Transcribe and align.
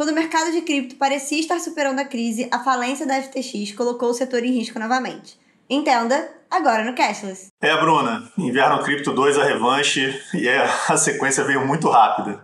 Quando 0.00 0.12
o 0.12 0.14
mercado 0.14 0.50
de 0.50 0.62
cripto 0.62 0.96
parecia 0.96 1.38
estar 1.38 1.60
superando 1.60 1.98
a 1.98 2.06
crise, 2.06 2.48
a 2.50 2.60
falência 2.60 3.06
da 3.06 3.20
FTX 3.20 3.72
colocou 3.76 4.08
o 4.08 4.14
setor 4.14 4.42
em 4.42 4.50
risco 4.50 4.78
novamente. 4.78 5.38
Entenda 5.68 6.26
agora 6.50 6.82
no 6.84 6.94
Cashless. 6.94 7.48
É, 7.60 7.76
Bruna, 7.78 8.26
Inverno 8.38 8.82
Cripto 8.82 9.12
2 9.12 9.36
a 9.36 9.44
revanche 9.44 10.18
e 10.32 10.48
a 10.48 10.96
sequência 10.96 11.44
veio 11.44 11.66
muito 11.66 11.90
rápida. 11.90 12.42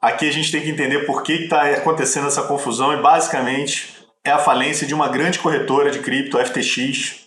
Aqui 0.00 0.28
a 0.28 0.32
gente 0.32 0.52
tem 0.52 0.62
que 0.62 0.70
entender 0.70 1.00
por 1.00 1.24
que 1.24 1.32
está 1.32 1.64
acontecendo 1.72 2.28
essa 2.28 2.44
confusão 2.44 2.92
e 2.92 3.02
basicamente 3.02 4.06
é 4.24 4.30
a 4.30 4.38
falência 4.38 4.86
de 4.86 4.94
uma 4.94 5.08
grande 5.08 5.40
corretora 5.40 5.90
de 5.90 5.98
cripto, 5.98 6.38
a 6.38 6.44
FTX. 6.44 7.26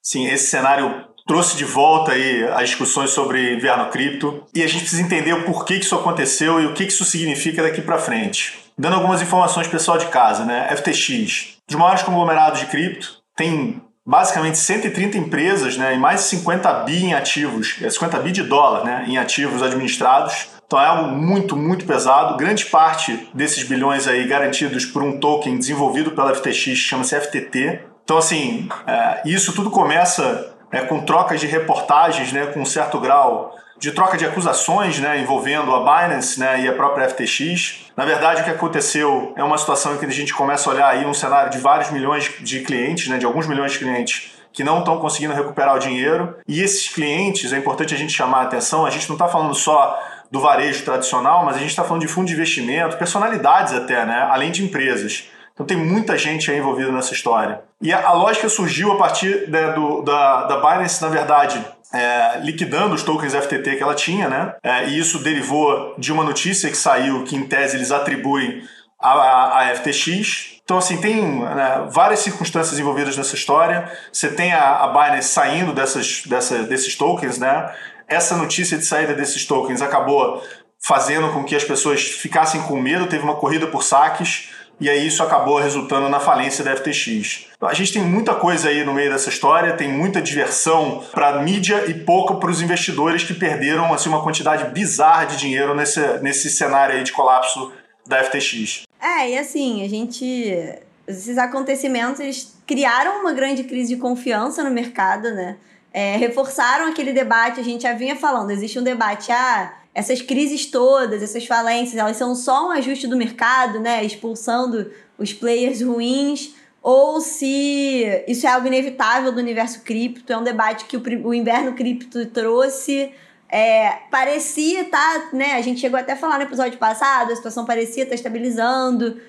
Sim, 0.00 0.28
esse 0.28 0.46
cenário 0.46 1.12
trouxe 1.26 1.58
de 1.58 1.66
volta 1.66 2.12
aí 2.12 2.44
as 2.44 2.70
discussões 2.70 3.10
sobre 3.10 3.54
inverno 3.54 3.90
cripto 3.90 4.46
e 4.54 4.62
a 4.62 4.66
gente 4.66 4.80
precisa 4.80 5.02
entender 5.02 5.34
o 5.34 5.44
porquê 5.44 5.78
que 5.78 5.84
isso 5.84 5.94
aconteceu 5.94 6.58
e 6.58 6.66
o 6.66 6.72
que 6.72 6.84
isso 6.84 7.04
significa 7.04 7.62
daqui 7.62 7.82
para 7.82 7.98
frente. 7.98 8.61
Dando 8.78 8.96
algumas 8.96 9.22
informações 9.22 9.68
pessoal 9.68 9.98
de 9.98 10.06
casa, 10.06 10.44
né? 10.44 10.68
FTX, 10.76 11.58
dos 11.68 11.78
maiores 11.78 12.02
conglomerados 12.02 12.60
de 12.60 12.66
cripto, 12.66 13.22
tem 13.36 13.82
basicamente 14.04 14.58
130 14.58 15.16
empresas 15.16 15.76
né, 15.76 15.94
e 15.94 15.98
mais 15.98 16.22
de 16.22 16.26
50 16.26 16.72
bi 16.84 17.04
em 17.04 17.14
ativos, 17.14 17.76
50 17.78 18.18
bi 18.18 18.32
de 18.32 18.42
dólar 18.42 18.84
né, 18.84 19.04
em 19.06 19.16
ativos 19.16 19.62
administrados. 19.62 20.48
Então 20.66 20.80
é 20.80 20.86
algo 20.86 21.10
muito, 21.10 21.56
muito 21.56 21.84
pesado. 21.84 22.36
Grande 22.36 22.66
parte 22.66 23.28
desses 23.34 23.62
bilhões 23.62 24.08
aí 24.08 24.26
garantidos 24.26 24.84
por 24.84 25.02
um 25.02 25.18
token 25.20 25.58
desenvolvido 25.58 26.12
pela 26.12 26.34
FTX, 26.34 26.76
chama-se 26.76 27.18
FTT. 27.20 27.80
Então, 28.02 28.18
assim, 28.18 28.68
é, 28.86 29.22
isso 29.24 29.52
tudo 29.52 29.70
começa 29.70 30.52
é, 30.72 30.80
com 30.80 31.02
trocas 31.02 31.40
de 31.40 31.46
reportagens, 31.46 32.32
né, 32.32 32.46
com 32.46 32.60
um 32.60 32.64
certo 32.64 32.98
grau 32.98 33.54
de 33.82 33.90
troca 33.90 34.16
de 34.16 34.24
acusações 34.24 35.00
né, 35.00 35.20
envolvendo 35.20 35.74
a 35.74 35.80
Binance 35.80 36.38
né, 36.38 36.60
e 36.60 36.68
a 36.68 36.72
própria 36.72 37.08
FTX. 37.08 37.86
Na 37.96 38.04
verdade, 38.04 38.40
o 38.40 38.44
que 38.44 38.50
aconteceu 38.50 39.34
é 39.36 39.42
uma 39.42 39.58
situação 39.58 39.96
em 39.96 39.98
que 39.98 40.06
a 40.06 40.08
gente 40.08 40.32
começa 40.32 40.70
a 40.70 40.72
olhar 40.72 40.86
aí 40.86 41.04
um 41.04 41.12
cenário 41.12 41.50
de 41.50 41.58
vários 41.58 41.90
milhões 41.90 42.30
de 42.38 42.60
clientes, 42.60 43.08
né, 43.08 43.18
de 43.18 43.26
alguns 43.26 43.44
milhões 43.48 43.72
de 43.72 43.80
clientes 43.80 44.34
que 44.52 44.62
não 44.62 44.78
estão 44.78 44.98
conseguindo 44.98 45.34
recuperar 45.34 45.74
o 45.74 45.80
dinheiro. 45.80 46.36
E 46.46 46.62
esses 46.62 46.90
clientes, 46.90 47.52
é 47.52 47.58
importante 47.58 47.92
a 47.92 47.98
gente 47.98 48.12
chamar 48.12 48.38
a 48.38 48.42
atenção, 48.42 48.86
a 48.86 48.90
gente 48.90 49.08
não 49.08 49.16
está 49.16 49.26
falando 49.26 49.52
só 49.52 50.00
do 50.30 50.38
varejo 50.38 50.84
tradicional, 50.84 51.44
mas 51.44 51.56
a 51.56 51.58
gente 51.58 51.70
está 51.70 51.82
falando 51.82 52.02
de 52.02 52.08
fundo 52.08 52.28
de 52.28 52.34
investimento, 52.34 52.96
personalidades 52.96 53.72
até, 53.72 54.06
né? 54.06 54.28
além 54.30 54.52
de 54.52 54.62
empresas. 54.62 55.28
Então 55.54 55.66
tem 55.66 55.76
muita 55.76 56.16
gente 56.16 56.52
aí 56.52 56.58
envolvida 56.58 56.92
nessa 56.92 57.12
história. 57.12 57.62
E 57.80 57.92
a, 57.92 58.06
a 58.06 58.12
lógica 58.12 58.48
surgiu 58.48 58.92
a 58.92 58.96
partir 58.96 59.50
né, 59.50 59.72
do, 59.72 60.02
da, 60.02 60.44
da 60.44 60.56
Binance, 60.58 61.02
na 61.02 61.08
verdade, 61.08 61.60
é, 61.92 62.40
liquidando 62.40 62.94
os 62.94 63.02
tokens 63.02 63.34
FTT 63.34 63.76
que 63.76 63.82
ela 63.82 63.94
tinha, 63.94 64.28
né? 64.28 64.54
É, 64.62 64.88
e 64.88 64.98
isso 64.98 65.18
derivou 65.18 65.94
de 65.98 66.12
uma 66.12 66.24
notícia 66.24 66.70
que 66.70 66.76
saiu 66.76 67.24
que, 67.24 67.36
em 67.36 67.46
tese, 67.46 67.76
eles 67.76 67.90
atribuem 67.90 68.62
a, 69.00 69.60
a 69.60 69.74
FTX. 69.76 70.60
Então, 70.64 70.78
assim, 70.78 70.96
tem 70.98 71.40
né, 71.40 71.86
várias 71.90 72.20
circunstâncias 72.20 72.78
envolvidas 72.78 73.16
nessa 73.16 73.34
história. 73.34 73.90
Você 74.12 74.28
tem 74.28 74.52
a, 74.52 74.84
a 74.84 74.88
Binance 74.88 75.28
saindo 75.28 75.72
dessas, 75.72 76.22
dessa, 76.26 76.62
desses 76.62 76.94
tokens, 76.94 77.38
né? 77.38 77.72
essa 78.12 78.36
notícia 78.36 78.76
de 78.76 78.84
saída 78.84 79.14
desses 79.14 79.46
tokens 79.46 79.80
acabou 79.80 80.42
fazendo 80.84 81.32
com 81.32 81.44
que 81.44 81.54
as 81.54 81.64
pessoas 81.64 82.02
ficassem 82.02 82.62
com 82.62 82.80
medo, 82.80 83.06
teve 83.06 83.22
uma 83.22 83.36
corrida 83.36 83.66
por 83.68 83.82
saques, 83.82 84.50
e 84.80 84.88
aí 84.90 85.06
isso 85.06 85.22
acabou 85.22 85.58
resultando 85.58 86.08
na 86.08 86.18
falência 86.18 86.64
da 86.64 86.74
FTX. 86.76 87.46
Então, 87.56 87.68
a 87.68 87.74
gente 87.74 87.92
tem 87.92 88.02
muita 88.02 88.34
coisa 88.34 88.68
aí 88.68 88.84
no 88.84 88.92
meio 88.92 89.10
dessa 89.10 89.28
história, 89.28 89.76
tem 89.76 89.88
muita 89.88 90.20
diversão 90.20 91.04
para 91.12 91.28
a 91.28 91.42
mídia 91.42 91.84
e 91.88 91.94
pouco 91.94 92.36
para 92.36 92.50
os 92.50 92.60
investidores 92.60 93.22
que 93.22 93.34
perderam 93.34 93.92
assim, 93.92 94.08
uma 94.08 94.22
quantidade 94.22 94.64
bizarra 94.72 95.26
de 95.26 95.36
dinheiro 95.36 95.74
nesse, 95.74 96.00
nesse 96.20 96.50
cenário 96.50 96.96
aí 96.96 97.04
de 97.04 97.12
colapso 97.12 97.72
da 98.06 98.22
FTX. 98.24 98.82
É, 99.00 99.30
e 99.30 99.38
assim, 99.38 99.84
a 99.84 99.88
gente. 99.88 100.78
Esses 101.06 101.36
acontecimentos 101.36 102.20
eles 102.20 102.56
criaram 102.66 103.20
uma 103.20 103.32
grande 103.32 103.64
crise 103.64 103.94
de 103.94 104.00
confiança 104.00 104.62
no 104.62 104.70
mercado, 104.70 105.30
né? 105.32 105.56
é, 105.92 106.16
reforçaram 106.16 106.88
aquele 106.88 107.12
debate, 107.12 107.60
a 107.60 107.64
gente 107.64 107.82
já 107.82 107.92
vinha 107.92 108.16
falando, 108.16 108.50
existe 108.50 108.78
um 108.78 108.82
debate, 108.82 109.30
ah, 109.30 109.72
essas 109.94 110.22
crises 110.22 110.66
todas, 110.66 111.22
essas 111.22 111.46
falências, 111.46 111.96
elas 111.96 112.16
são 112.16 112.34
só 112.34 112.68
um 112.68 112.70
ajuste 112.70 113.06
do 113.06 113.16
mercado, 113.16 113.78
né, 113.78 114.02
expulsando 114.04 114.90
os 115.18 115.32
players 115.32 115.82
ruins, 115.82 116.54
ou 116.82 117.20
se 117.20 118.24
isso 118.26 118.46
é 118.46 118.50
algo 118.50 118.66
inevitável 118.66 119.30
do 119.30 119.38
universo 119.38 119.82
cripto, 119.82 120.32
é 120.32 120.36
um 120.36 120.42
debate 120.42 120.86
que 120.86 120.96
o, 120.96 121.02
o 121.24 121.34
inverno 121.34 121.74
cripto 121.74 122.26
trouxe, 122.26 123.12
é, 123.48 123.98
parecia 124.10 124.80
estar, 124.80 125.30
tá, 125.30 125.36
né? 125.36 125.52
A 125.52 125.60
gente 125.60 125.78
chegou 125.78 126.00
até 126.00 126.12
a 126.12 126.16
falar 126.16 126.38
no 126.38 126.44
episódio 126.44 126.78
passado, 126.78 127.30
a 127.30 127.36
situação 127.36 127.66
parecia 127.66 128.04
estar 128.04 128.12
tá 128.12 128.14
estabilizando, 128.14 129.20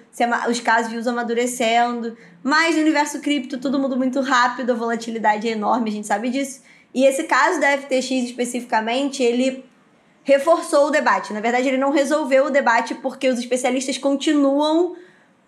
os 0.49 0.61
casos 0.61 0.89
de 0.89 0.97
uso 0.97 1.09
amadurecendo, 1.09 2.17
mas 2.41 2.75
no 2.75 2.81
universo 2.81 3.19
cripto 3.19 3.57
tudo 3.57 3.77
muda 3.77 3.97
muito 3.97 4.21
rápido, 4.21 4.71
a 4.71 4.75
volatilidade 4.75 5.47
é 5.47 5.51
enorme, 5.51 5.89
a 5.89 5.93
gente 5.93 6.07
sabe 6.07 6.29
disso. 6.29 6.61
E 6.93 7.05
esse 7.05 7.25
caso 7.25 7.59
da 7.59 7.77
FTX 7.77 8.11
especificamente, 8.11 9.21
ele 9.21 9.65
reforçou 10.23 10.87
o 10.87 10.91
debate. 10.91 11.33
Na 11.33 11.41
verdade, 11.41 11.67
ele 11.67 11.77
não 11.77 11.91
resolveu 11.91 12.45
o 12.45 12.49
debate 12.49 12.95
porque 12.95 13.27
os 13.27 13.39
especialistas 13.39 13.97
continuam 13.97 14.95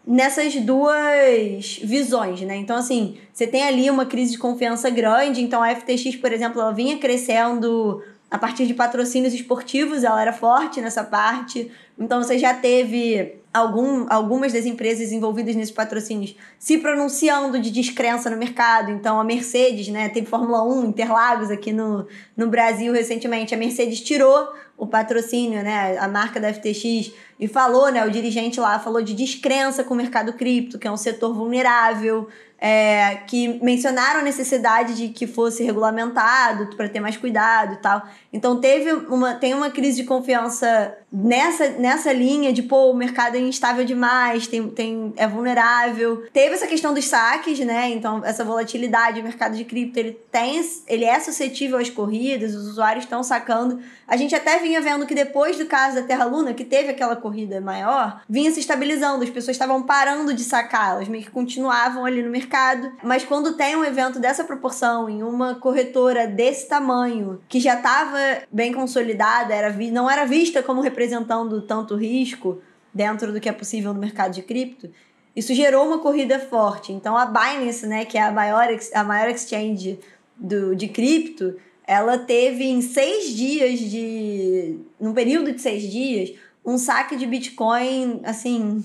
nessas 0.05 0.55
duas 0.55 1.79
visões, 1.83 2.41
né? 2.41 2.55
Então, 2.57 2.77
assim, 2.77 3.17
você 3.33 3.47
tem 3.47 3.63
ali 3.63 3.89
uma 3.89 4.05
crise 4.05 4.33
de 4.33 4.37
confiança 4.37 4.89
grande. 4.89 5.41
Então, 5.41 5.63
a 5.63 5.73
FTX, 5.75 6.17
por 6.17 6.31
exemplo, 6.31 6.61
ela 6.61 6.71
vinha 6.71 6.97
crescendo 6.97 8.03
a 8.29 8.37
partir 8.37 8.65
de 8.65 8.73
patrocínios 8.73 9.33
esportivos, 9.33 10.03
ela 10.03 10.21
era 10.21 10.33
forte 10.33 10.81
nessa 10.81 11.03
parte. 11.03 11.71
Então 11.97 12.21
você 12.21 12.37
já 12.37 12.53
teve 12.53 13.35
algum, 13.55 14.05
algumas 14.09 14.51
das 14.51 14.65
empresas 14.65 15.13
envolvidas 15.13 15.55
nesses 15.55 15.73
patrocínios 15.73 16.35
se 16.59 16.77
pronunciando 16.77 17.57
de 17.57 17.71
descrença 17.71 18.29
no 18.29 18.35
mercado. 18.35 18.91
Então 18.91 19.17
a 19.19 19.23
Mercedes, 19.23 19.87
né, 19.87 20.09
teve 20.09 20.27
Fórmula 20.27 20.61
1 20.63 20.85
Interlagos 20.85 21.49
aqui 21.49 21.71
no, 21.71 22.05
no 22.35 22.47
Brasil 22.47 22.91
recentemente. 22.91 23.55
A 23.55 23.57
Mercedes 23.57 24.01
tirou 24.01 24.49
o 24.77 24.85
patrocínio, 24.85 25.63
né, 25.63 25.97
a 25.97 26.07
marca 26.07 26.37
da 26.37 26.53
FTX 26.53 27.13
e 27.39 27.47
falou, 27.47 27.89
né, 27.89 28.05
o 28.05 28.11
dirigente 28.11 28.59
lá 28.59 28.77
falou 28.77 29.01
de 29.01 29.13
descrença 29.13 29.85
com 29.85 29.93
o 29.93 29.97
mercado 29.97 30.33
cripto, 30.33 30.77
que 30.77 30.85
é 30.85 30.91
um 30.91 30.97
setor 30.97 31.33
vulnerável, 31.33 32.27
é, 32.59 33.17
que 33.27 33.59
mencionaram 33.63 34.21
a 34.21 34.23
necessidade 34.23 34.95
de 34.95 35.09
que 35.09 35.27
fosse 35.27 35.63
regulamentado 35.63 36.75
para 36.75 36.89
ter 36.89 36.99
mais 36.99 37.15
cuidado 37.15 37.73
e 37.73 37.77
tal. 37.77 38.01
Então 38.31 38.59
teve 38.59 38.91
uma, 38.91 39.35
tem 39.35 39.53
uma 39.53 39.69
crise 39.69 40.01
de 40.01 40.03
confiança 40.03 40.97
nessa, 41.15 41.69
nessa 41.69 42.11
linha 42.11 42.51
de 42.51 42.61
pô, 42.61 42.91
o 42.91 42.95
mercado 42.95 43.37
é 43.37 43.39
instável 43.39 43.85
demais, 43.85 44.47
tem, 44.47 44.67
tem, 44.69 45.13
é 45.15 45.25
vulnerável. 45.25 46.25
Teve 46.33 46.55
essa 46.55 46.67
questão 46.67 46.93
dos 46.93 47.05
saques, 47.05 47.57
né? 47.59 47.89
Então, 47.89 48.21
essa 48.25 48.43
volatilidade, 48.43 49.21
o 49.21 49.23
mercado 49.23 49.55
de 49.55 49.63
cripto, 49.63 49.97
ele 49.97 50.11
tem, 50.31 50.61
ele 50.87 51.05
é 51.05 51.19
suscetível 51.19 51.77
às 51.77 51.89
corridas, 51.89 52.53
os 52.53 52.67
usuários 52.67 53.05
estão 53.05 53.23
sacando. 53.23 53.79
A 54.07 54.17
gente 54.17 54.35
até 54.35 54.59
vinha 54.59 54.81
vendo 54.81 55.05
que 55.05 55.15
depois 55.15 55.57
do 55.57 55.65
caso 55.65 55.95
da 55.95 56.03
Terra 56.03 56.25
Luna, 56.25 56.53
que 56.53 56.65
teve 56.65 56.89
aquela 56.89 57.15
corrida 57.15 57.61
maior, 57.61 58.21
vinha 58.29 58.51
se 58.51 58.59
estabilizando, 58.59 59.23
as 59.23 59.29
pessoas 59.29 59.55
estavam 59.55 59.83
parando 59.83 60.33
de 60.33 60.43
sacar, 60.43 60.95
elas 60.95 61.07
meio 61.07 61.23
que 61.23 61.31
continuavam 61.31 62.05
ali 62.05 62.21
no 62.21 62.29
mercado. 62.29 62.91
Mas 63.01 63.23
quando 63.23 63.53
tem 63.53 63.75
um 63.75 63.85
evento 63.85 64.19
dessa 64.19 64.43
proporção 64.43 65.09
em 65.09 65.23
uma 65.23 65.55
corretora 65.55 66.27
desse 66.27 66.67
tamanho, 66.67 67.39
que 67.47 67.59
já 67.59 67.75
estava 67.75 68.17
bem 68.51 68.73
consolidada, 68.73 69.53
era 69.53 69.75
não 69.91 70.09
era 70.09 70.25
vista 70.25 70.63
como 70.63 70.81
representando 71.05 71.61
tanto 71.61 71.95
risco 71.95 72.61
dentro 72.93 73.31
do 73.31 73.39
que 73.39 73.49
é 73.49 73.51
possível 73.51 73.93
no 73.93 73.99
mercado 73.99 74.33
de 74.33 74.41
cripto, 74.41 74.89
isso 75.35 75.53
gerou 75.53 75.85
uma 75.85 75.99
corrida 75.99 76.39
forte. 76.39 76.91
Então 76.91 77.17
a 77.17 77.25
Binance, 77.25 77.85
né, 77.85 78.05
que 78.05 78.17
é 78.17 78.23
a 78.23 78.31
maior, 78.31 78.67
a 78.93 79.03
maior 79.03 79.29
exchange 79.29 79.99
do, 80.35 80.75
de 80.75 80.87
cripto, 80.87 81.55
ela 81.85 82.17
teve 82.17 82.63
em 82.63 82.81
seis 82.81 83.35
dias 83.35 83.79
de. 83.79 84.79
num 84.99 85.13
período 85.13 85.51
de 85.51 85.61
seis 85.61 85.83
dias, 85.83 86.33
um 86.65 86.77
saque 86.77 87.15
de 87.15 87.25
Bitcoin, 87.25 88.21
assim, 88.23 88.83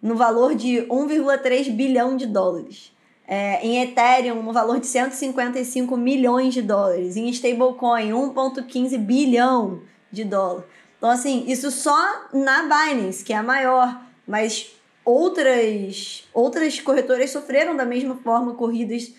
no 0.00 0.14
valor 0.14 0.54
de 0.54 0.86
1,3 0.88 1.70
bilhão 1.72 2.16
de 2.16 2.26
dólares 2.26 2.92
é, 3.26 3.64
em 3.66 3.82
Ethereum 3.82 4.42
no 4.42 4.52
valor 4.52 4.78
de 4.78 4.86
155 4.86 5.96
milhões 5.96 6.54
de 6.54 6.62
dólares, 6.62 7.16
em 7.16 7.28
stablecoin 7.28 8.10
1,15 8.10 8.98
bilhão 8.98 9.80
de 10.12 10.24
dólar. 10.24 10.64
Então, 10.98 11.10
assim, 11.10 11.44
isso 11.46 11.70
só 11.70 12.28
na 12.32 12.62
Binance, 12.62 13.24
que 13.24 13.32
é 13.32 13.36
a 13.36 13.42
maior, 13.42 14.00
mas 14.26 14.74
outras, 15.04 16.26
outras 16.32 16.80
corretoras 16.80 17.30
sofreram 17.30 17.76
da 17.76 17.84
mesma 17.84 18.16
forma 18.16 18.54
corridas 18.54 19.14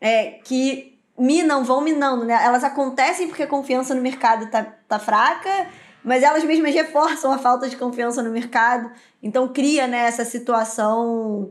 é, 0.00 0.40
que 0.44 0.98
minam, 1.18 1.64
vão 1.64 1.80
minando, 1.80 2.24
né? 2.24 2.38
Elas 2.42 2.64
acontecem 2.64 3.28
porque 3.28 3.42
a 3.42 3.46
confiança 3.46 3.94
no 3.94 4.00
mercado 4.00 4.50
tá, 4.50 4.64
tá 4.86 4.98
fraca, 4.98 5.68
mas 6.02 6.22
elas 6.22 6.44
mesmas 6.44 6.74
reforçam 6.74 7.32
a 7.32 7.38
falta 7.38 7.68
de 7.68 7.76
confiança 7.76 8.22
no 8.22 8.30
mercado. 8.30 8.90
Então 9.22 9.48
cria 9.48 9.86
né, 9.86 10.06
essa 10.06 10.24
situação 10.24 11.50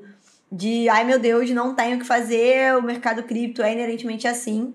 de 0.52 0.88
ai 0.88 1.04
meu 1.04 1.20
Deus, 1.20 1.50
não 1.52 1.76
tenho 1.76 1.98
o 1.98 2.00
que 2.00 2.06
fazer, 2.06 2.76
o 2.78 2.82
mercado 2.82 3.24
cripto 3.24 3.62
é 3.62 3.74
inerentemente 3.74 4.28
assim. 4.28 4.74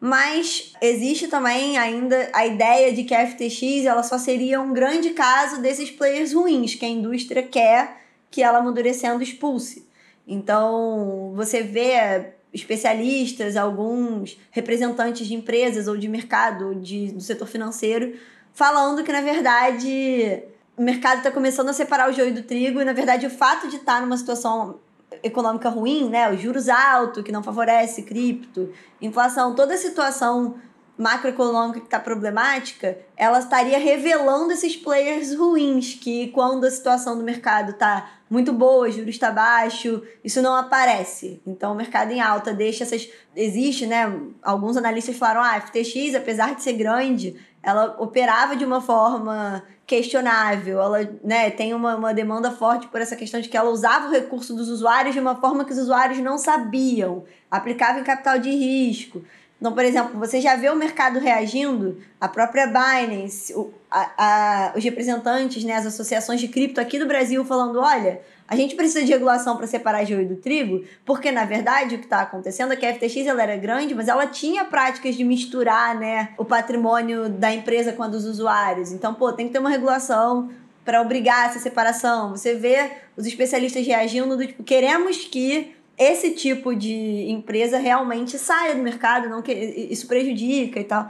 Mas 0.00 0.72
existe 0.80 1.26
também 1.26 1.76
ainda 1.76 2.30
a 2.32 2.46
ideia 2.46 2.92
de 2.92 3.02
que 3.02 3.14
a 3.14 3.26
FTX 3.26 3.84
ela 3.84 4.02
só 4.02 4.16
seria 4.16 4.60
um 4.60 4.72
grande 4.72 5.10
caso 5.10 5.60
desses 5.60 5.90
players 5.90 6.32
ruins 6.32 6.74
que 6.74 6.84
a 6.84 6.88
indústria 6.88 7.42
quer 7.42 8.02
que 8.30 8.42
ela 8.42 8.58
amadurecendo 8.58 9.22
expulse. 9.22 9.88
Então, 10.26 11.32
você 11.34 11.62
vê 11.62 12.34
especialistas, 12.52 13.56
alguns 13.56 14.38
representantes 14.50 15.26
de 15.26 15.34
empresas 15.34 15.88
ou 15.88 15.96
de 15.96 16.06
mercado, 16.06 16.74
de, 16.74 17.12
do 17.12 17.20
setor 17.20 17.48
financeiro, 17.48 18.14
falando 18.52 19.02
que, 19.02 19.12
na 19.12 19.20
verdade, 19.20 20.42
o 20.76 20.82
mercado 20.82 21.18
está 21.18 21.30
começando 21.30 21.70
a 21.70 21.72
separar 21.72 22.10
o 22.10 22.12
joio 22.12 22.34
do 22.34 22.42
trigo 22.42 22.80
e, 22.80 22.84
na 22.84 22.92
verdade, 22.92 23.26
o 23.26 23.30
fato 23.30 23.68
de 23.68 23.76
estar 23.76 23.96
tá 23.96 24.00
numa 24.00 24.16
situação 24.16 24.78
econômica 25.22 25.68
ruim, 25.68 26.08
né, 26.08 26.30
os 26.30 26.40
juros 26.40 26.68
altos, 26.68 27.22
que 27.22 27.32
não 27.32 27.42
favorece 27.42 28.02
cripto, 28.02 28.70
inflação, 29.00 29.54
toda 29.54 29.74
a 29.74 29.78
situação 29.78 30.56
macroeconômica 30.98 31.78
que 31.78 31.86
está 31.86 32.00
problemática, 32.00 32.98
ela 33.16 33.38
estaria 33.38 33.78
revelando 33.78 34.52
esses 34.52 34.76
players 34.76 35.34
ruins, 35.34 35.94
que 35.94 36.28
quando 36.28 36.64
a 36.64 36.70
situação 36.70 37.16
do 37.16 37.22
mercado 37.22 37.70
está 37.70 38.10
muito 38.28 38.52
boa, 38.52 38.90
juros 38.90 39.10
está 39.10 39.30
baixo, 39.30 40.02
isso 40.24 40.42
não 40.42 40.54
aparece. 40.54 41.40
Então 41.46 41.72
o 41.72 41.76
mercado 41.76 42.10
em 42.10 42.20
alta 42.20 42.52
deixa 42.52 42.82
essas. 42.82 43.08
Existe, 43.36 43.86
né? 43.86 44.12
Alguns 44.42 44.76
analistas 44.76 45.16
falaram, 45.16 45.40
ah, 45.40 45.52
a 45.52 45.60
FTX, 45.60 46.16
apesar 46.16 46.56
de 46.56 46.62
ser 46.62 46.72
grande, 46.72 47.36
ela 47.62 47.96
operava 47.98 48.56
de 48.56 48.64
uma 48.64 48.80
forma 48.80 49.62
questionável, 49.86 50.82
ela 50.82 51.10
né, 51.24 51.50
tem 51.50 51.72
uma, 51.72 51.96
uma 51.96 52.12
demanda 52.12 52.50
forte 52.50 52.86
por 52.88 53.00
essa 53.00 53.16
questão 53.16 53.40
de 53.40 53.48
que 53.48 53.56
ela 53.56 53.70
usava 53.70 54.08
o 54.08 54.10
recurso 54.10 54.54
dos 54.54 54.68
usuários 54.68 55.14
de 55.14 55.20
uma 55.20 55.36
forma 55.36 55.64
que 55.64 55.72
os 55.72 55.78
usuários 55.78 56.18
não 56.18 56.36
sabiam, 56.36 57.24
aplicava 57.50 57.98
em 57.98 58.04
capital 58.04 58.38
de 58.38 58.50
risco. 58.50 59.24
Então, 59.60 59.72
por 59.72 59.84
exemplo, 59.84 60.18
você 60.18 60.40
já 60.40 60.54
vê 60.54 60.70
o 60.70 60.76
mercado 60.76 61.18
reagindo, 61.18 61.98
a 62.20 62.28
própria 62.28 62.66
Binance, 62.66 63.52
o, 63.54 63.72
a, 63.90 64.10
a, 64.16 64.72
os 64.76 64.84
representantes, 64.84 65.64
né, 65.64 65.74
as 65.74 65.86
associações 65.86 66.40
de 66.40 66.46
cripto 66.46 66.80
aqui 66.80 66.98
do 66.98 67.06
Brasil 67.06 67.44
falando: 67.44 67.80
olha, 67.80 68.20
a 68.46 68.54
gente 68.54 68.76
precisa 68.76 69.04
de 69.04 69.12
regulação 69.12 69.56
para 69.56 69.66
separar 69.66 70.04
joio 70.04 70.28
do 70.28 70.36
trigo, 70.36 70.84
porque 71.04 71.32
na 71.32 71.44
verdade 71.44 71.96
o 71.96 71.98
que 71.98 72.04
está 72.04 72.20
acontecendo 72.20 72.72
é 72.72 72.76
que 72.76 72.86
a 72.86 72.94
FTX 72.94 73.26
ela 73.26 73.42
era 73.42 73.56
grande, 73.56 73.94
mas 73.94 74.06
ela 74.06 74.26
tinha 74.26 74.64
práticas 74.64 75.16
de 75.16 75.24
misturar 75.24 75.98
né, 75.98 76.30
o 76.38 76.44
patrimônio 76.44 77.28
da 77.28 77.52
empresa 77.52 77.92
com 77.92 78.04
a 78.04 78.08
dos 78.08 78.24
usuários. 78.24 78.92
Então, 78.92 79.12
pô, 79.12 79.32
tem 79.32 79.48
que 79.48 79.52
ter 79.52 79.58
uma 79.58 79.70
regulação 79.70 80.50
para 80.84 81.02
obrigar 81.02 81.50
essa 81.50 81.58
separação. 81.58 82.30
Você 82.30 82.54
vê 82.54 82.92
os 83.16 83.26
especialistas 83.26 83.86
reagindo 83.86 84.36
do 84.36 84.46
tipo: 84.46 84.62
queremos 84.62 85.24
que 85.24 85.74
esse 85.98 86.30
tipo 86.30 86.74
de 86.74 87.28
empresa 87.28 87.78
realmente 87.78 88.38
saia 88.38 88.74
do 88.74 88.82
mercado, 88.82 89.28
não 89.28 89.42
que 89.42 89.52
isso 89.52 90.06
prejudica 90.06 90.78
e 90.78 90.84
tal. 90.84 91.08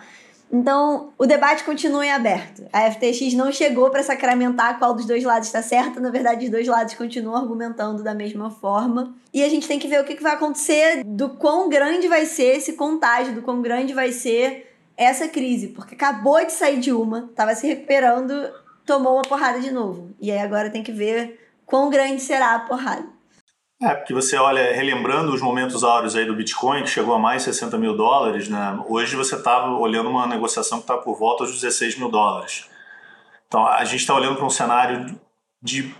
Então, 0.50 1.10
o 1.18 1.26
debate 1.26 1.62
continua 1.62 2.06
em 2.06 2.10
aberto. 2.10 2.64
A 2.72 2.90
FTX 2.90 3.34
não 3.34 3.52
chegou 3.52 3.90
para 3.90 4.02
sacramentar 4.02 4.78
qual 4.78 4.94
dos 4.94 5.04
dois 5.04 5.22
lados 5.22 5.46
está 5.46 5.60
certo, 5.60 6.00
na 6.00 6.10
verdade, 6.10 6.46
os 6.46 6.50
dois 6.50 6.66
lados 6.66 6.94
continuam 6.94 7.36
argumentando 7.36 8.02
da 8.02 8.14
mesma 8.14 8.50
forma. 8.50 9.14
E 9.32 9.44
a 9.44 9.48
gente 9.48 9.68
tem 9.68 9.78
que 9.78 9.86
ver 9.86 10.00
o 10.00 10.04
que 10.04 10.22
vai 10.22 10.32
acontecer, 10.32 11.04
do 11.04 11.28
quão 11.30 11.68
grande 11.68 12.08
vai 12.08 12.24
ser 12.24 12.56
esse 12.56 12.72
contágio, 12.72 13.34
do 13.34 13.42
quão 13.42 13.60
grande 13.60 13.92
vai 13.92 14.10
ser 14.10 14.74
essa 14.96 15.28
crise, 15.28 15.68
porque 15.68 15.94
acabou 15.94 16.44
de 16.44 16.50
sair 16.50 16.80
de 16.80 16.92
uma, 16.92 17.28
estava 17.30 17.54
se 17.54 17.66
recuperando, 17.66 18.32
tomou 18.84 19.14
uma 19.14 19.22
porrada 19.22 19.60
de 19.60 19.70
novo. 19.70 20.10
E 20.18 20.32
aí 20.32 20.38
agora 20.38 20.70
tem 20.70 20.82
que 20.82 20.90
ver 20.90 21.38
quão 21.66 21.90
grande 21.90 22.22
será 22.22 22.54
a 22.54 22.60
porrada. 22.60 23.17
É, 23.80 23.94
porque 23.94 24.12
você 24.12 24.36
olha, 24.36 24.74
relembrando 24.74 25.32
os 25.32 25.40
momentos 25.40 25.84
áureos 25.84 26.16
aí 26.16 26.26
do 26.26 26.34
Bitcoin, 26.34 26.82
que 26.82 26.90
chegou 26.90 27.14
a 27.14 27.18
mais 27.18 27.44
60 27.44 27.78
mil 27.78 27.96
dólares, 27.96 28.48
né? 28.48 28.76
Hoje 28.88 29.14
você 29.14 29.36
está 29.36 29.70
olhando 29.70 30.10
uma 30.10 30.26
negociação 30.26 30.78
que 30.78 30.84
está 30.84 30.96
por 30.96 31.16
volta 31.16 31.44
dos 31.44 31.60
16 31.60 31.96
mil 31.96 32.10
dólares. 32.10 32.68
Então 33.46 33.64
a 33.64 33.84
gente 33.84 34.00
está 34.00 34.14
olhando 34.14 34.34
para 34.34 34.44
um 34.44 34.50
cenário 34.50 35.18
de 35.62 35.94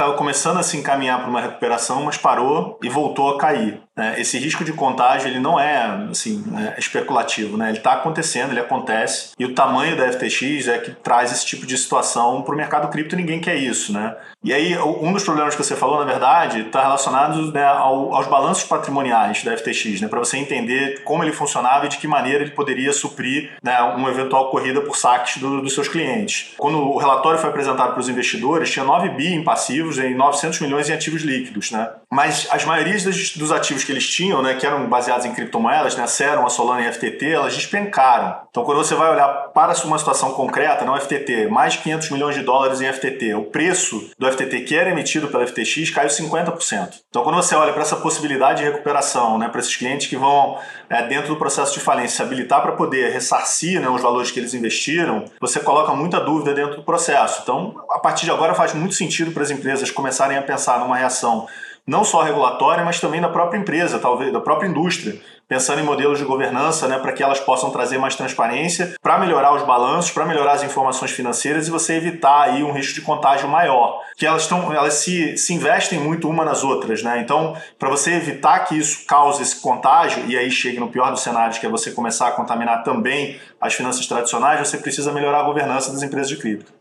estava 0.00 0.16
começando 0.16 0.56
a 0.56 0.62
se 0.62 0.78
encaminhar 0.78 1.20
para 1.20 1.28
uma 1.28 1.42
recuperação, 1.42 2.02
mas 2.04 2.16
parou 2.16 2.78
e 2.82 2.88
voltou 2.88 3.28
a 3.28 3.38
cair. 3.38 3.82
Né? 3.94 4.18
Esse 4.18 4.38
risco 4.38 4.64
de 4.64 4.72
contágio 4.72 5.28
ele 5.28 5.38
não 5.38 5.60
é 5.60 6.06
assim 6.10 6.42
é 6.56 6.78
especulativo, 6.78 7.58
né? 7.58 7.68
ele 7.68 7.78
está 7.78 7.92
acontecendo, 7.92 8.50
ele 8.50 8.60
acontece 8.60 9.32
e 9.38 9.44
o 9.44 9.54
tamanho 9.54 9.94
da 9.94 10.10
FTX 10.10 10.68
é 10.68 10.78
que 10.78 10.92
traz 10.92 11.30
esse 11.30 11.44
tipo 11.44 11.66
de 11.66 11.76
situação 11.76 12.40
para 12.40 12.54
o 12.54 12.56
mercado 12.56 12.88
cripto. 12.88 13.14
Ninguém 13.14 13.40
quer 13.40 13.56
isso, 13.56 13.92
né? 13.92 14.16
E 14.42 14.54
aí 14.54 14.78
um 14.78 15.12
dos 15.12 15.22
problemas 15.22 15.54
que 15.54 15.62
você 15.62 15.76
falou, 15.76 15.98
na 15.98 16.06
verdade, 16.06 16.60
está 16.60 16.80
relacionado 16.80 17.52
né, 17.52 17.62
ao, 17.62 18.14
aos 18.14 18.26
balanços 18.26 18.64
patrimoniais 18.64 19.44
da 19.44 19.54
FTX, 19.54 20.00
né? 20.00 20.08
Para 20.08 20.18
você 20.18 20.38
entender 20.38 21.02
como 21.04 21.22
ele 21.22 21.32
funcionava 21.32 21.84
e 21.84 21.88
de 21.90 21.98
que 21.98 22.06
maneira 22.06 22.42
ele 22.42 22.52
poderia 22.52 22.92
suprir 22.94 23.50
né, 23.62 23.78
uma 23.82 24.08
eventual 24.08 24.50
corrida 24.50 24.80
por 24.80 24.96
saques 24.96 25.36
do, 25.36 25.60
dos 25.60 25.74
seus 25.74 25.88
clientes. 25.88 26.54
Quando 26.56 26.78
o 26.78 26.96
relatório 26.96 27.38
foi 27.38 27.50
apresentado 27.50 27.90
para 27.90 28.00
os 28.00 28.08
investidores, 28.08 28.70
tinha 28.70 28.84
9 28.84 29.10
bi 29.10 29.34
em 29.34 29.44
passivos 29.90 29.98
e 29.98 30.14
900 30.14 30.60
milhões 30.60 30.88
em 30.88 30.92
ativos 30.92 31.22
líquidos, 31.22 31.70
né? 31.70 31.92
Mas 32.10 32.48
as 32.50 32.64
maiorias 32.64 33.04
dos, 33.04 33.52
ativos 33.52 33.84
que 33.84 33.92
eles 33.92 34.08
tinham, 34.08 34.42
né, 34.42 34.54
que 34.54 34.66
eram 34.66 34.88
baseados 34.88 35.24
em 35.24 35.32
criptomoedas, 35.32 35.94
né, 35.94 36.02
a 36.02 36.08
Serum, 36.08 36.44
a 36.44 36.50
Solana 36.50 36.82
e 36.82 36.88
a 36.88 36.92
FTT, 36.92 37.30
elas 37.30 37.54
despencaram. 37.54 38.36
Então, 38.50 38.64
quando 38.64 38.78
você 38.78 38.96
vai 38.96 39.12
olhar 39.12 39.28
para 39.54 39.72
uma 39.84 39.96
situação 39.98 40.32
concreta, 40.32 40.84
não 40.84 40.98
FTT, 40.98 41.46
mais 41.46 41.74
de 41.74 41.80
500 41.80 42.10
milhões 42.10 42.34
de 42.34 42.42
dólares 42.42 42.80
em 42.80 42.92
FTT, 42.92 43.34
o 43.34 43.44
preço 43.44 44.10
do 44.18 44.30
FTT 44.30 44.62
que 44.62 44.76
era 44.76 44.90
emitido 44.90 45.28
pela 45.28 45.46
FTX 45.46 45.90
caiu 45.90 46.08
50%. 46.08 47.00
Então, 47.08 47.22
quando 47.22 47.36
você 47.36 47.54
olha 47.54 47.72
para 47.72 47.82
essa 47.82 47.96
possibilidade 47.96 48.58
de 48.58 48.68
recuperação, 48.68 49.38
né, 49.38 49.48
para 49.48 49.60
esses 49.60 49.76
clientes 49.76 50.08
que 50.08 50.16
vão, 50.16 50.58
é, 50.88 51.06
dentro 51.06 51.28
do 51.28 51.36
processo 51.36 51.72
de 51.72 51.80
falência, 51.80 52.16
se 52.16 52.22
habilitar 52.22 52.60
para 52.60 52.72
poder 52.72 53.12
ressarcir 53.12 53.80
né, 53.80 53.88
os 53.88 54.02
valores 54.02 54.32
que 54.32 54.40
eles 54.40 54.52
investiram, 54.52 55.26
você 55.40 55.60
coloca 55.60 55.92
muita 55.94 56.18
dúvida 56.18 56.52
dentro 56.52 56.76
do 56.76 56.82
processo. 56.82 57.40
Então, 57.44 57.84
a 57.88 58.00
partir 58.00 58.24
de 58.24 58.32
agora, 58.32 58.52
faz 58.52 58.74
muito 58.74 58.96
sentido 58.96 59.30
para 59.30 59.44
as 59.44 59.50
empresas 59.50 59.92
começarem 59.92 60.36
a 60.36 60.42
pensar 60.42 60.80
numa 60.80 60.96
reação 60.96 61.46
não 61.86 62.04
só 62.04 62.22
regulatória, 62.22 62.84
mas 62.84 63.00
também 63.00 63.20
da 63.20 63.28
própria 63.28 63.58
empresa, 63.58 63.98
talvez 63.98 64.32
da 64.32 64.40
própria 64.40 64.68
indústria, 64.68 65.20
pensando 65.50 65.80
em 65.80 65.84
modelos 65.84 66.18
de 66.18 66.24
governança, 66.24 66.86
né, 66.86 66.96
para 66.98 67.12
que 67.12 67.24
elas 67.24 67.40
possam 67.40 67.70
trazer 67.70 67.98
mais 67.98 68.14
transparência, 68.14 68.94
para 69.02 69.18
melhorar 69.18 69.52
os 69.52 69.64
balanços, 69.64 70.12
para 70.12 70.24
melhorar 70.24 70.52
as 70.52 70.62
informações 70.62 71.10
financeiras 71.10 71.66
e 71.66 71.70
você 71.72 71.94
evitar 71.94 72.42
aí 72.42 72.62
um 72.62 72.70
risco 72.70 72.94
de 72.94 73.00
contágio 73.00 73.48
maior, 73.48 74.00
que 74.16 74.24
elas 74.24 74.42
estão, 74.42 74.72
elas 74.72 74.94
se, 74.94 75.36
se 75.36 75.52
investem 75.52 75.98
muito 75.98 76.28
uma 76.28 76.44
nas 76.44 76.62
outras, 76.62 77.02
né? 77.02 77.20
Então, 77.20 77.56
para 77.76 77.88
você 77.88 78.12
evitar 78.12 78.60
que 78.60 78.78
isso 78.78 79.04
cause 79.06 79.42
esse 79.42 79.60
contágio 79.60 80.24
e 80.28 80.38
aí 80.38 80.50
chegue 80.52 80.78
no 80.78 80.88
pior 80.88 81.10
dos 81.10 81.22
cenários, 81.22 81.58
que 81.58 81.66
é 81.66 81.68
você 81.68 81.90
começar 81.90 82.28
a 82.28 82.32
contaminar 82.32 82.84
também 82.84 83.40
as 83.60 83.74
finanças 83.74 84.06
tradicionais, 84.06 84.60
você 84.60 84.78
precisa 84.78 85.10
melhorar 85.10 85.40
a 85.40 85.44
governança 85.44 85.90
das 85.90 86.04
empresas 86.04 86.28
de 86.28 86.36
cripto. 86.36 86.72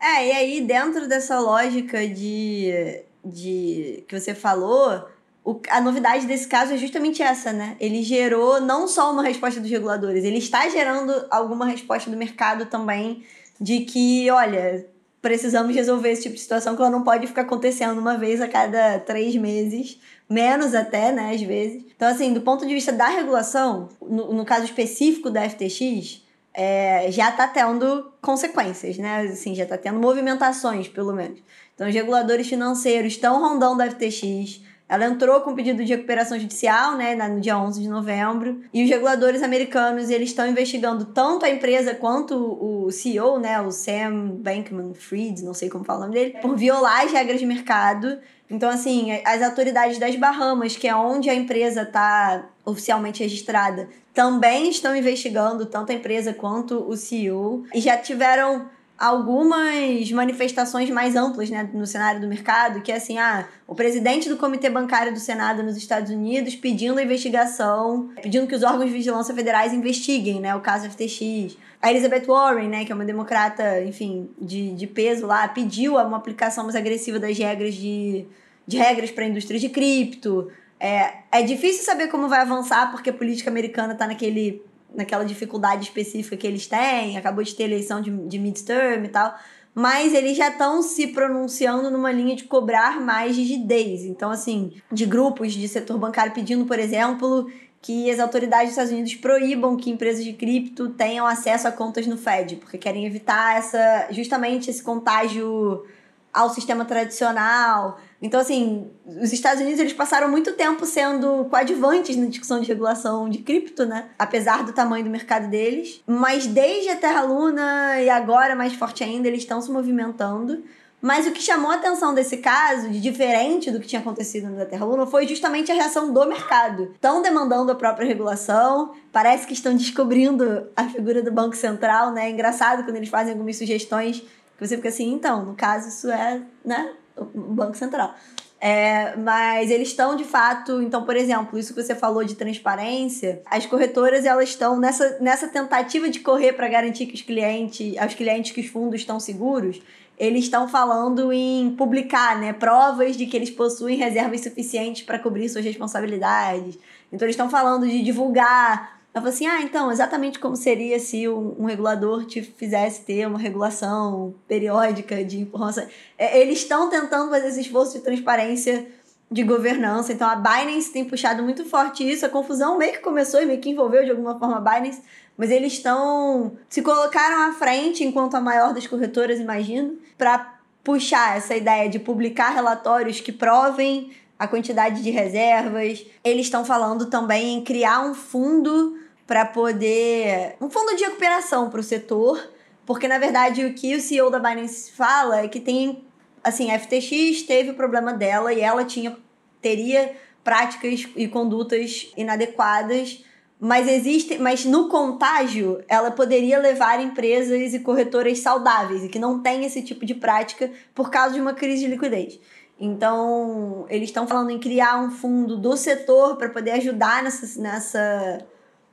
É, 0.00 0.26
e 0.26 0.32
aí 0.32 0.60
dentro 0.62 1.06
dessa 1.06 1.38
lógica 1.38 2.08
de 2.08 3.02
de 3.24 4.04
que 4.08 4.18
você 4.18 4.34
falou, 4.34 5.08
o, 5.44 5.60
a 5.68 5.80
novidade 5.80 6.26
desse 6.26 6.46
caso 6.46 6.72
é 6.72 6.76
justamente 6.76 7.22
essa, 7.22 7.52
né? 7.52 7.76
Ele 7.80 8.02
gerou 8.02 8.60
não 8.60 8.86
só 8.86 9.12
uma 9.12 9.22
resposta 9.22 9.60
dos 9.60 9.70
reguladores, 9.70 10.24
ele 10.24 10.38
está 10.38 10.68
gerando 10.68 11.12
alguma 11.30 11.66
resposta 11.66 12.10
do 12.10 12.16
mercado 12.16 12.66
também 12.66 13.24
de 13.60 13.80
que, 13.80 14.30
olha, 14.30 14.86
precisamos 15.20 15.74
resolver 15.74 16.10
esse 16.10 16.22
tipo 16.22 16.34
de 16.34 16.40
situação 16.40 16.74
que 16.74 16.82
ela 16.82 16.90
não 16.90 17.02
pode 17.02 17.26
ficar 17.26 17.42
acontecendo 17.42 17.98
uma 17.98 18.16
vez 18.16 18.40
a 18.40 18.48
cada 18.48 18.98
três 19.00 19.36
meses, 19.36 20.00
menos 20.28 20.74
até, 20.74 21.12
né, 21.12 21.32
às 21.34 21.42
vezes. 21.42 21.84
Então, 21.94 22.08
assim, 22.08 22.32
do 22.32 22.40
ponto 22.40 22.66
de 22.66 22.72
vista 22.72 22.92
da 22.92 23.08
regulação, 23.08 23.88
no, 24.00 24.32
no 24.32 24.44
caso 24.44 24.64
específico 24.64 25.30
da 25.30 25.48
FTX, 25.48 26.22
é, 26.52 27.10
já 27.10 27.30
está 27.30 27.46
tendo 27.46 28.12
consequências, 28.20 28.98
né? 28.98 29.20
Assim, 29.22 29.54
já 29.54 29.64
está 29.64 29.78
tendo 29.78 30.00
movimentações, 30.00 30.88
pelo 30.88 31.12
menos. 31.12 31.40
Então, 31.80 31.88
os 31.88 31.94
reguladores 31.94 32.46
financeiros 32.46 33.14
estão 33.14 33.40
rondando 33.40 33.82
a 33.82 33.90
FTX. 33.90 34.60
Ela 34.86 35.06
entrou 35.06 35.40
com 35.40 35.54
pedido 35.54 35.82
de 35.82 35.94
recuperação 35.94 36.38
judicial, 36.38 36.94
né, 36.94 37.14
no 37.26 37.40
dia 37.40 37.56
11 37.56 37.80
de 37.80 37.88
novembro, 37.88 38.60
e 38.70 38.84
os 38.84 38.90
reguladores 38.90 39.42
americanos, 39.42 40.10
eles 40.10 40.28
estão 40.28 40.46
investigando 40.46 41.06
tanto 41.06 41.46
a 41.46 41.48
empresa 41.48 41.94
quanto 41.94 42.34
o 42.36 42.90
CEO, 42.90 43.38
né, 43.38 43.58
o 43.62 43.70
Sam 43.70 44.36
Bankman-Fried, 44.42 45.42
não 45.42 45.54
sei 45.54 45.70
como 45.70 45.82
fala 45.82 46.00
o 46.00 46.02
nome 46.02 46.12
dele, 46.12 46.36
por 46.42 46.54
violar 46.54 47.06
as 47.06 47.12
regras 47.12 47.40
de 47.40 47.46
mercado. 47.46 48.18
Então, 48.50 48.68
assim, 48.68 49.12
as 49.24 49.40
autoridades 49.40 49.96
das 49.96 50.14
Bahamas, 50.16 50.76
que 50.76 50.86
é 50.86 50.94
onde 50.94 51.30
a 51.30 51.34
empresa 51.34 51.80
está 51.80 52.44
oficialmente 52.62 53.22
registrada, 53.22 53.88
também 54.12 54.68
estão 54.68 54.94
investigando 54.94 55.64
tanto 55.64 55.92
a 55.92 55.94
empresa 55.94 56.34
quanto 56.34 56.74
o 56.74 56.94
CEO 56.94 57.64
e 57.72 57.80
já 57.80 57.96
tiveram 57.96 58.68
algumas 59.00 60.10
manifestações 60.10 60.90
mais 60.90 61.16
amplas 61.16 61.48
né, 61.48 61.66
no 61.72 61.86
cenário 61.86 62.20
do 62.20 62.26
mercado, 62.26 62.82
que 62.82 62.92
é 62.92 62.96
assim, 62.96 63.18
ah, 63.18 63.48
o 63.66 63.74
presidente 63.74 64.28
do 64.28 64.36
Comitê 64.36 64.68
Bancário 64.68 65.10
do 65.10 65.18
Senado 65.18 65.62
nos 65.62 65.74
Estados 65.74 66.10
Unidos 66.10 66.54
pedindo 66.54 66.98
a 66.98 67.02
investigação, 67.02 68.10
pedindo 68.20 68.46
que 68.46 68.54
os 68.54 68.62
órgãos 68.62 68.84
de 68.84 68.92
vigilância 68.92 69.34
federais 69.34 69.72
investiguem 69.72 70.38
né, 70.38 70.54
o 70.54 70.60
caso 70.60 70.86
FTX. 70.90 71.56
A 71.80 71.90
Elizabeth 71.90 72.26
Warren, 72.26 72.68
né, 72.68 72.84
que 72.84 72.92
é 72.92 72.94
uma 72.94 73.06
democrata, 73.06 73.82
enfim, 73.82 74.28
de, 74.38 74.74
de 74.74 74.86
peso 74.86 75.26
lá, 75.26 75.48
pediu 75.48 75.94
uma 75.94 76.18
aplicação 76.18 76.64
mais 76.64 76.76
agressiva 76.76 77.18
das 77.18 77.38
regras 77.38 77.74
de, 77.74 78.26
de 78.66 78.76
regras 78.76 79.10
para 79.10 79.24
a 79.24 79.28
indústria 79.28 79.58
de 79.58 79.70
cripto. 79.70 80.50
É, 80.78 81.14
é 81.32 81.42
difícil 81.42 81.84
saber 81.84 82.08
como 82.08 82.28
vai 82.28 82.40
avançar, 82.40 82.90
porque 82.90 83.08
a 83.08 83.14
política 83.14 83.48
americana 83.48 83.94
está 83.94 84.06
naquele, 84.06 84.62
naquela 84.94 85.24
dificuldade 85.24 85.84
específica 85.84 86.36
que 86.36 86.46
eles 86.46 86.66
têm, 86.66 87.16
acabou 87.16 87.42
de 87.44 87.54
ter 87.54 87.64
eleição 87.64 88.00
de, 88.00 88.10
de 88.26 88.38
midterm 88.38 89.04
e 89.04 89.08
tal, 89.08 89.34
mas 89.74 90.12
eles 90.12 90.36
já 90.36 90.48
estão 90.48 90.82
se 90.82 91.08
pronunciando 91.08 91.90
numa 91.90 92.10
linha 92.10 92.34
de 92.34 92.44
cobrar 92.44 93.00
mais 93.00 93.36
rigidez. 93.36 94.04
Então, 94.04 94.30
assim, 94.30 94.72
de 94.90 95.06
grupos 95.06 95.52
de 95.52 95.68
setor 95.68 95.98
bancário 95.98 96.32
pedindo, 96.32 96.64
por 96.66 96.78
exemplo, 96.78 97.50
que 97.80 98.10
as 98.10 98.18
autoridades 98.18 98.66
dos 98.66 98.72
Estados 98.72 98.92
Unidos 98.92 99.14
proíbam 99.14 99.76
que 99.76 99.90
empresas 99.90 100.24
de 100.24 100.32
cripto 100.32 100.90
tenham 100.90 101.26
acesso 101.26 101.66
a 101.68 101.72
contas 101.72 102.06
no 102.06 102.16
Fed, 102.16 102.56
porque 102.56 102.76
querem 102.76 103.06
evitar 103.06 103.56
essa 103.56 104.08
justamente 104.10 104.70
esse 104.70 104.82
contágio 104.82 105.84
ao 106.32 106.50
sistema 106.50 106.84
tradicional. 106.84 107.98
Então, 108.22 108.38
assim, 108.38 108.90
os 109.06 109.32
Estados 109.32 109.62
Unidos 109.62 109.80
eles 109.80 109.92
passaram 109.92 110.28
muito 110.28 110.52
tempo 110.52 110.84
sendo 110.84 111.46
coadjuvantes 111.46 112.16
na 112.16 112.26
discussão 112.26 112.60
de 112.60 112.68
regulação 112.68 113.28
de 113.28 113.38
cripto, 113.38 113.86
né? 113.86 114.08
Apesar 114.18 114.62
do 114.62 114.72
tamanho 114.72 115.04
do 115.04 115.10
mercado 115.10 115.48
deles. 115.48 116.02
Mas 116.06 116.46
desde 116.46 116.90
a 116.90 116.96
Terra 116.96 117.22
Luna 117.22 118.00
e 118.00 118.10
agora 118.10 118.54
mais 118.54 118.74
forte 118.74 119.02
ainda, 119.02 119.26
eles 119.26 119.40
estão 119.40 119.60
se 119.62 119.70
movimentando. 119.70 120.62
Mas 121.00 121.26
o 121.26 121.30
que 121.30 121.40
chamou 121.40 121.70
a 121.70 121.76
atenção 121.76 122.12
desse 122.12 122.36
caso, 122.36 122.90
de 122.90 123.00
diferente 123.00 123.70
do 123.70 123.80
que 123.80 123.86
tinha 123.86 124.02
acontecido 124.02 124.50
no 124.50 124.66
Terra 124.66 124.84
Luna, 124.84 125.06
foi 125.06 125.26
justamente 125.26 125.72
a 125.72 125.74
reação 125.74 126.12
do 126.12 126.26
mercado. 126.26 126.90
Estão 126.94 127.22
demandando 127.22 127.72
a 127.72 127.74
própria 127.74 128.06
regulação, 128.06 128.92
parece 129.10 129.46
que 129.46 129.54
estão 129.54 129.74
descobrindo 129.74 130.68
a 130.76 130.84
figura 130.88 131.22
do 131.22 131.32
Banco 131.32 131.56
Central, 131.56 132.12
né? 132.12 132.26
É 132.26 132.30
engraçado 132.30 132.84
quando 132.84 132.96
eles 132.96 133.08
fazem 133.08 133.32
algumas 133.32 133.56
sugestões 133.56 134.20
que 134.20 134.68
você 134.68 134.76
fica 134.76 134.90
assim, 134.90 135.10
então, 135.14 135.42
no 135.42 135.54
caso, 135.54 135.88
isso 135.88 136.10
é, 136.10 136.42
né, 136.62 136.92
Banco 137.34 137.76
Central. 137.76 138.14
É, 138.62 139.16
mas 139.16 139.70
eles 139.70 139.88
estão 139.88 140.14
de 140.14 140.24
fato, 140.24 140.82
então, 140.82 141.02
por 141.06 141.16
exemplo, 141.16 141.58
isso 141.58 141.74
que 141.74 141.82
você 141.82 141.94
falou 141.94 142.22
de 142.22 142.34
transparência, 142.34 143.40
as 143.46 143.64
corretoras 143.64 144.26
elas 144.26 144.50
estão 144.50 144.78
nessa, 144.78 145.18
nessa 145.18 145.48
tentativa 145.48 146.10
de 146.10 146.20
correr 146.20 146.52
para 146.52 146.68
garantir 146.68 147.06
que 147.06 147.14
os 147.14 147.22
clientes, 147.22 147.96
aos 147.96 148.12
clientes 148.12 148.52
que 148.52 148.60
os 148.60 148.66
fundos 148.66 149.00
estão 149.00 149.18
seguros, 149.18 149.80
eles 150.18 150.44
estão 150.44 150.68
falando 150.68 151.32
em 151.32 151.74
publicar, 151.74 152.38
né, 152.38 152.52
provas 152.52 153.16
de 153.16 153.24
que 153.24 153.34
eles 153.34 153.48
possuem 153.48 153.96
reservas 153.96 154.42
suficientes 154.42 155.02
para 155.04 155.18
cobrir 155.18 155.48
suas 155.48 155.64
responsabilidades. 155.64 156.78
Então 157.10 157.24
eles 157.24 157.32
estão 157.32 157.48
falando 157.48 157.88
de 157.88 158.02
divulgar 158.02 158.99
eu 159.12 159.20
falei 159.20 159.34
assim, 159.34 159.46
ah, 159.46 159.60
então, 159.62 159.90
exatamente 159.90 160.38
como 160.38 160.54
seria 160.54 160.98
se 161.00 161.28
um, 161.28 161.56
um, 161.58 161.64
regulador 161.64 162.24
te 162.24 162.42
fizesse 162.42 163.00
ter 163.00 163.26
uma 163.26 163.38
regulação 163.38 164.34
periódica 164.46 165.24
de 165.24 165.40
informação. 165.40 165.84
É, 166.16 166.40
eles 166.40 166.60
estão 166.60 166.88
tentando 166.88 167.28
fazer 167.28 167.48
esse 167.48 167.60
esforço 167.60 167.98
de 167.98 168.04
transparência 168.04 168.86
de 169.28 169.42
governança. 169.42 170.12
Então, 170.12 170.28
a 170.28 170.36
Binance 170.36 170.92
tem 170.92 171.04
puxado 171.04 171.42
muito 171.42 171.64
forte 171.64 172.08
isso. 172.08 172.24
A 172.24 172.28
confusão 172.28 172.78
meio 172.78 172.92
que 172.92 172.98
começou 173.00 173.42
e 173.42 173.46
meio 173.46 173.60
que 173.60 173.70
envolveu 173.70 174.04
de 174.04 174.10
alguma 174.10 174.38
forma 174.38 174.58
a 174.58 174.60
Binance, 174.60 175.02
mas 175.36 175.50
eles 175.50 175.72
estão... 175.72 176.56
se 176.68 176.80
colocaram 176.80 177.50
à 177.50 177.52
frente, 177.52 178.04
enquanto 178.04 178.36
a 178.36 178.40
maior 178.40 178.72
das 178.72 178.86
corretoras, 178.86 179.40
imagino, 179.40 179.98
para 180.16 180.60
puxar 180.84 181.36
essa 181.36 181.56
ideia 181.56 181.88
de 181.88 181.98
publicar 181.98 182.50
relatórios 182.50 183.20
que 183.20 183.32
provem 183.32 184.12
a 184.40 184.48
quantidade 184.48 185.02
de 185.02 185.10
reservas. 185.10 186.06
Eles 186.24 186.46
estão 186.46 186.64
falando 186.64 187.10
também 187.10 187.56
em 187.56 187.62
criar 187.62 188.00
um 188.00 188.14
fundo 188.14 188.98
para 189.26 189.44
poder. 189.44 190.56
um 190.58 190.70
fundo 190.70 190.96
de 190.96 191.04
recuperação 191.04 191.68
para 191.68 191.80
o 191.80 191.82
setor, 191.82 192.50
porque 192.86 193.06
na 193.06 193.18
verdade 193.18 193.62
o 193.66 193.74
que 193.74 193.94
o 193.94 194.00
CEO 194.00 194.30
da 194.30 194.38
Binance 194.38 194.92
fala 194.92 195.42
é 195.42 195.48
que 195.48 195.60
tem. 195.60 196.02
Assim, 196.42 196.70
a 196.70 196.78
FTX 196.78 197.42
teve 197.42 197.72
o 197.72 197.74
problema 197.74 198.14
dela 198.14 198.50
e 198.50 198.62
ela 198.62 198.82
tinha 198.82 199.14
teria 199.60 200.16
práticas 200.42 201.06
e 201.14 201.28
condutas 201.28 202.10
inadequadas 202.16 203.22
mas 203.62 203.86
existe, 203.86 204.38
mas 204.38 204.64
no 204.64 204.88
contágio 204.88 205.84
ela 205.86 206.10
poderia 206.10 206.58
levar 206.58 206.98
empresas 206.98 207.74
e 207.74 207.80
corretoras 207.80 208.38
saudáveis 208.38 209.04
e 209.04 209.08
que 209.08 209.18
não 209.18 209.42
têm 209.42 209.66
esse 209.66 209.82
tipo 209.82 210.06
de 210.06 210.14
prática 210.14 210.70
por 210.94 211.10
causa 211.10 211.34
de 211.34 211.40
uma 211.42 211.52
crise 211.52 211.84
de 211.84 211.90
liquidez. 211.90 212.40
Então, 212.80 213.84
eles 213.90 214.08
estão 214.08 214.26
falando 214.26 214.50
em 214.50 214.58
criar 214.58 214.98
um 214.98 215.10
fundo 215.10 215.58
do 215.58 215.76
setor 215.76 216.36
para 216.36 216.48
poder 216.48 216.70
ajudar 216.72 217.22
nessa, 217.22 217.60
nessa, 217.60 218.46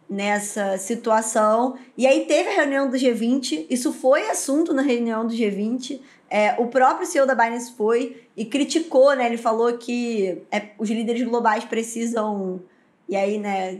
nessa 0.09 0.77
situação. 0.77 1.77
E 1.97 2.05
aí 2.05 2.25
teve 2.25 2.49
a 2.49 2.55
reunião 2.55 2.89
do 2.89 2.97
G20, 2.97 3.65
isso 3.69 3.93
foi 3.93 4.29
assunto 4.29 4.73
na 4.73 4.81
reunião 4.81 5.25
do 5.25 5.33
G20. 5.33 6.01
É, 6.29 6.55
o 6.59 6.67
próprio 6.67 7.07
CEO 7.07 7.25
da 7.25 7.33
Binance 7.33 7.71
foi 7.77 8.23
e 8.35 8.43
criticou, 8.43 9.15
né? 9.15 9.25
Ele 9.25 9.37
falou 9.37 9.77
que 9.77 10.43
é, 10.51 10.71
os 10.77 10.89
líderes 10.89 11.23
globais 11.23 11.63
precisam, 11.63 12.61
e 13.07 13.15
aí, 13.15 13.37
né, 13.37 13.79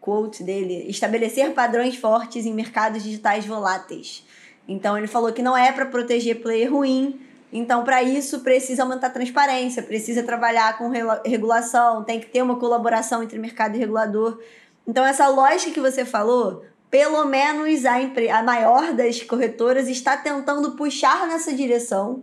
quote 0.00 0.44
dele, 0.44 0.88
estabelecer 0.88 1.52
padrões 1.52 1.96
fortes 1.96 2.46
em 2.46 2.54
mercados 2.54 3.02
digitais 3.02 3.44
voláteis. 3.44 4.24
Então 4.68 4.96
ele 4.96 5.08
falou 5.08 5.32
que 5.32 5.42
não 5.42 5.56
é 5.56 5.72
para 5.72 5.86
proteger 5.86 6.40
player 6.40 6.72
ruim, 6.72 7.20
então, 7.52 7.84
para 7.84 8.02
isso, 8.02 8.40
precisa 8.40 8.82
aumentar 8.82 9.08
a 9.08 9.10
transparência, 9.10 9.82
precisa 9.82 10.22
trabalhar 10.22 10.78
com 10.78 10.88
regulação, 10.88 12.02
tem 12.02 12.18
que 12.18 12.26
ter 12.26 12.40
uma 12.40 12.56
colaboração 12.56 13.22
entre 13.22 13.38
mercado 13.38 13.76
e 13.76 13.78
regulador. 13.78 14.40
Então, 14.88 15.04
essa 15.04 15.28
lógica 15.28 15.70
que 15.70 15.80
você 15.80 16.02
falou, 16.04 16.64
pelo 16.90 17.24
menos 17.26 17.84
a, 17.84 17.96
a 18.38 18.42
maior 18.42 18.94
das 18.94 19.22
corretoras 19.22 19.86
está 19.86 20.16
tentando 20.16 20.72
puxar 20.72 21.26
nessa 21.26 21.52
direção 21.52 22.22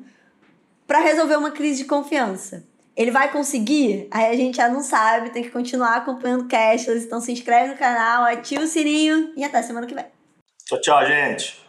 para 0.88 1.00
resolver 1.00 1.36
uma 1.36 1.52
crise 1.52 1.84
de 1.84 1.86
confiança. 1.88 2.64
Ele 2.98 3.12
vai 3.12 3.32
conseguir? 3.32 4.08
Aí 4.10 4.26
a 4.26 4.36
gente 4.36 4.58
já 4.58 4.68
não 4.68 4.82
sabe, 4.82 5.30
tem 5.30 5.44
que 5.44 5.52
continuar 5.52 5.98
acompanhando 5.98 6.48
Cashless. 6.48 7.06
Então 7.06 7.22
se 7.22 7.32
inscreve 7.32 7.74
no 7.74 7.78
canal, 7.78 8.24
ativa 8.24 8.64
o 8.64 8.68
sininho 8.68 9.32
e 9.38 9.44
até 9.44 9.62
semana 9.62 9.86
que 9.86 9.94
vem. 9.94 10.06
Tchau, 10.66 10.82
tchau, 10.82 11.06
gente. 11.06 11.69